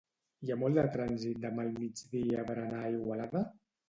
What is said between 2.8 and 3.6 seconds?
a Igualada?